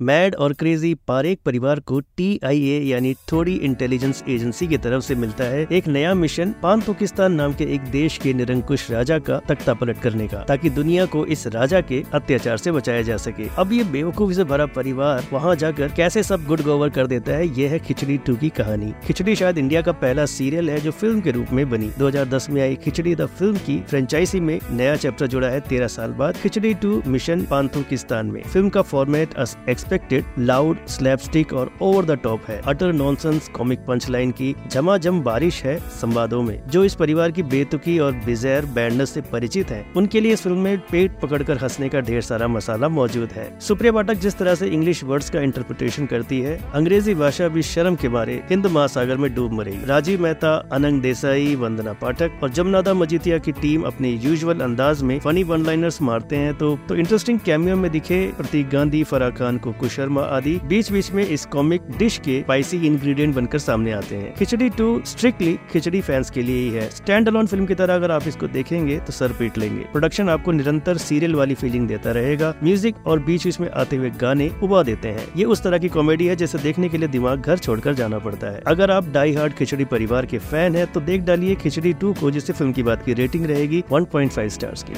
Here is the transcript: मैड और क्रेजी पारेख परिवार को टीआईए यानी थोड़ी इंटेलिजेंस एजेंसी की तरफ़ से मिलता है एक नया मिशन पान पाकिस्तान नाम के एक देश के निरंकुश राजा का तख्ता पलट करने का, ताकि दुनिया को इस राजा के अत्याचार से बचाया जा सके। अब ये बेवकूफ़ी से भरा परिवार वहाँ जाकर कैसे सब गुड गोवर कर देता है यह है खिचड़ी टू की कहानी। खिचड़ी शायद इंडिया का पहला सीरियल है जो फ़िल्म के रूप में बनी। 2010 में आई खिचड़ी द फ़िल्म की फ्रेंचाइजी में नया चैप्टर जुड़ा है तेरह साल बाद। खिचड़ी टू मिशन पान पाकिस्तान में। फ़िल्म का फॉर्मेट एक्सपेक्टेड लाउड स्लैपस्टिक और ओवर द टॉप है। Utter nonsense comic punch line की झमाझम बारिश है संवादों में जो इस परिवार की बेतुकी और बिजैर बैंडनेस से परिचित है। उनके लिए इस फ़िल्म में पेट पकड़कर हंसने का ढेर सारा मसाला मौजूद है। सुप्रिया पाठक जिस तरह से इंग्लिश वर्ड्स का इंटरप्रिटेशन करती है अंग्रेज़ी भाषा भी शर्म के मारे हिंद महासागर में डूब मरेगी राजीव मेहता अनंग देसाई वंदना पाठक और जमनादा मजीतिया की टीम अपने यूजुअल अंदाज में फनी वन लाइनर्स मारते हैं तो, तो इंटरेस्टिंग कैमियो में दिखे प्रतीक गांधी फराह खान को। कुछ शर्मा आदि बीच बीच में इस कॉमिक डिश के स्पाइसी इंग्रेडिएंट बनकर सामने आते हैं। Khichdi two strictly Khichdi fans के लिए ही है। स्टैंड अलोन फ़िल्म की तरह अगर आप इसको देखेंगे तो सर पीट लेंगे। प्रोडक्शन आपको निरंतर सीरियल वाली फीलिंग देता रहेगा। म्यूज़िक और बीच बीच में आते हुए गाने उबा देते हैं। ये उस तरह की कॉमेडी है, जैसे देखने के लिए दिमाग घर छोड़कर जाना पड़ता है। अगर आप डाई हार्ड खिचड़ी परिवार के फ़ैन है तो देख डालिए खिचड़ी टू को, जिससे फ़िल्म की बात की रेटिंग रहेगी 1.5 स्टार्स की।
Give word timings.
मैड 0.00 0.34
और 0.34 0.52
क्रेजी 0.52 0.92
पारेख 1.08 1.38
परिवार 1.46 1.80
को 1.80 1.98
टीआईए 2.16 2.80
यानी 2.80 3.12
थोड़ी 3.32 3.54
इंटेलिजेंस 3.56 4.22
एजेंसी 4.28 4.66
की 4.66 4.76
तरफ़ 4.76 5.02
से 5.04 5.14
मिलता 5.14 5.44
है 5.44 5.66
एक 5.72 5.88
नया 5.88 6.14
मिशन 6.14 6.54
पान 6.62 6.80
पाकिस्तान 6.80 7.32
नाम 7.32 7.52
के 7.54 7.64
एक 7.64 7.80
देश 7.90 8.16
के 8.18 8.32
निरंकुश 8.34 8.90
राजा 8.90 9.18
का 9.18 9.38
तख्ता 9.48 9.74
पलट 9.74 9.98
करने 9.98 10.26
का, 10.28 10.38
ताकि 10.38 10.70
दुनिया 10.70 11.04
को 11.06 11.24
इस 11.26 11.46
राजा 11.46 11.80
के 11.80 12.02
अत्याचार 12.14 12.56
से 12.56 12.72
बचाया 12.72 13.02
जा 13.02 13.16
सके। 13.16 13.48
अब 13.58 13.72
ये 13.72 13.84
बेवकूफ़ी 13.84 14.34
से 14.34 14.44
भरा 14.44 14.66
परिवार 14.66 15.26
वहाँ 15.32 15.54
जाकर 15.56 15.92
कैसे 15.96 16.22
सब 16.22 16.44
गुड 16.46 16.62
गोवर 16.62 16.90
कर 16.90 17.06
देता 17.06 17.32
है 17.32 17.46
यह 17.60 17.70
है 17.70 17.78
खिचड़ी 17.78 18.18
टू 18.18 18.36
की 18.36 18.48
कहानी। 18.48 18.92
खिचड़ी 19.06 19.36
शायद 19.36 19.58
इंडिया 19.58 19.82
का 19.82 19.92
पहला 19.92 20.26
सीरियल 20.26 20.70
है 20.70 20.80
जो 20.80 20.90
फ़िल्म 20.90 21.20
के 21.20 21.30
रूप 21.30 21.52
में 21.52 21.68
बनी। 21.70 21.90
2010 21.98 22.50
में 22.50 22.60
आई 22.62 22.76
खिचड़ी 22.84 23.14
द 23.14 23.26
फ़िल्म 23.28 23.58
की 23.58 23.80
फ्रेंचाइजी 23.82 24.40
में 24.40 24.58
नया 24.70 24.96
चैप्टर 24.96 25.26
जुड़ा 25.26 25.48
है 25.48 25.60
तेरह 25.60 25.88
साल 25.88 26.12
बाद। 26.12 26.36
खिचड़ी 26.36 26.74
टू 26.74 27.02
मिशन 27.06 27.46
पान 27.46 27.68
पाकिस्तान 27.68 28.26
में। 28.26 28.42
फ़िल्म 28.42 28.68
का 28.68 28.82
फॉर्मेट 28.82 29.34
एक्सपेक्टेड 29.84 30.24
लाउड 30.38 30.76
स्लैपस्टिक 30.88 31.52
और 31.52 31.70
ओवर 31.82 32.04
द 32.04 32.18
टॉप 32.22 32.44
है। 32.48 32.60
Utter 32.66 32.92
nonsense 32.92 33.48
comic 33.48 33.78
punch 33.78 34.08
line 34.10 34.30
की 34.30 34.54
झमाझम 34.70 35.20
बारिश 35.22 35.62
है 35.64 35.76
संवादों 35.92 36.42
में 36.42 36.68
जो 36.68 36.84
इस 36.84 36.94
परिवार 36.94 37.30
की 37.30 37.42
बेतुकी 37.44 37.98
और 37.98 38.12
बिजैर 38.26 38.66
बैंडनेस 38.74 39.10
से 39.10 39.20
परिचित 39.32 39.70
है। 39.70 39.84
उनके 39.96 40.20
लिए 40.20 40.32
इस 40.32 40.42
फ़िल्म 40.42 40.58
में 40.58 40.78
पेट 40.90 41.18
पकड़कर 41.20 41.58
हंसने 41.62 41.88
का 41.88 42.00
ढेर 42.00 42.20
सारा 42.20 42.48
मसाला 42.48 42.88
मौजूद 42.90 43.32
है। 43.32 43.48
सुप्रिया 43.60 43.92
पाठक 43.92 44.14
जिस 44.14 44.38
तरह 44.38 44.54
से 44.54 44.68
इंग्लिश 44.68 45.02
वर्ड्स 45.04 45.30
का 45.30 45.40
इंटरप्रिटेशन 45.40 46.06
करती 46.06 46.40
है 46.40 46.58
अंग्रेज़ी 46.74 47.14
भाषा 47.14 47.48
भी 47.48 47.62
शर्म 47.64 47.96
के 47.96 48.08
मारे 48.08 48.40
हिंद 48.50 48.66
महासागर 48.68 49.16
में 49.16 49.32
डूब 49.34 49.52
मरेगी 49.52 49.84
राजीव 49.86 50.22
मेहता 50.22 50.54
अनंग 50.72 51.02
देसाई 51.02 51.54
वंदना 51.56 51.92
पाठक 51.92 52.40
और 52.42 52.50
जमनादा 52.50 52.94
मजीतिया 52.94 53.38
की 53.38 53.52
टीम 53.52 53.82
अपने 53.82 54.10
यूजुअल 54.24 54.60
अंदाज 54.60 55.02
में 55.02 55.18
फनी 55.20 55.42
वन 55.44 55.66
लाइनर्स 55.66 56.00
मारते 56.02 56.36
हैं 56.36 56.54
तो, 56.54 56.74
तो 56.88 56.96
इंटरेस्टिंग 56.96 57.38
कैमियो 57.40 57.76
में 57.76 57.90
दिखे 57.90 58.26
प्रतीक 58.36 58.68
गांधी 58.70 59.02
फराह 59.04 59.30
खान 59.34 59.58
को। 59.58 59.72
कुछ 59.74 59.90
शर्मा 59.90 60.22
आदि 60.30 60.58
बीच 60.64 60.90
बीच 60.92 61.10
में 61.12 61.22
इस 61.24 61.44
कॉमिक 61.46 61.90
डिश 61.98 62.18
के 62.18 62.40
स्पाइसी 62.40 62.76
इंग्रेडिएंट 62.86 63.34
बनकर 63.34 63.58
सामने 63.58 63.92
आते 63.92 64.16
हैं। 64.16 64.34
Khichdi 64.34 64.68
two 64.70 65.00
strictly 65.06 65.58
Khichdi 65.72 66.00
fans 66.00 66.30
के 66.30 66.42
लिए 66.42 66.60
ही 66.60 66.70
है। 66.70 66.88
स्टैंड 66.90 67.28
अलोन 67.28 67.46
फ़िल्म 67.46 67.66
की 67.66 67.74
तरह 67.74 67.94
अगर 67.94 68.10
आप 68.10 68.28
इसको 68.28 68.46
देखेंगे 68.48 68.98
तो 68.98 69.12
सर 69.12 69.32
पीट 69.38 69.58
लेंगे। 69.58 69.84
प्रोडक्शन 69.92 70.28
आपको 70.28 70.52
निरंतर 70.52 70.96
सीरियल 70.98 71.34
वाली 71.34 71.54
फीलिंग 71.54 71.88
देता 71.88 72.10
रहेगा। 72.12 72.54
म्यूज़िक 72.64 73.06
और 73.06 73.18
बीच 73.20 73.44
बीच 73.44 73.60
में 73.60 73.68
आते 73.70 73.96
हुए 73.96 74.10
गाने 74.20 74.50
उबा 74.62 74.82
देते 74.82 75.08
हैं। 75.08 75.26
ये 75.36 75.44
उस 75.44 75.62
तरह 75.62 75.78
की 75.78 75.88
कॉमेडी 75.88 76.26
है, 76.26 76.36
जैसे 76.36 76.58
देखने 76.58 76.88
के 76.88 76.98
लिए 76.98 77.08
दिमाग 77.08 77.40
घर 77.40 77.58
छोड़कर 77.58 77.94
जाना 77.94 78.18
पड़ता 78.18 78.46
है। 78.46 78.62
अगर 78.66 78.90
आप 78.90 79.08
डाई 79.08 79.34
हार्ड 79.34 79.52
खिचड़ी 79.52 79.84
परिवार 79.84 80.26
के 80.26 80.38
फ़ैन 80.40 80.76
है 80.76 80.84
तो 80.86 81.00
देख 81.00 81.22
डालिए 81.22 81.54
खिचड़ी 81.54 81.92
टू 81.92 82.12
को, 82.12 82.30
जिससे 82.30 82.52
फ़िल्म 82.52 82.72
की 82.72 82.82
बात 82.82 83.04
की 83.04 83.12
रेटिंग 83.14 83.46
रहेगी 83.46 83.82
1.5 83.90 84.48
स्टार्स 84.50 84.82
की। 84.82 84.92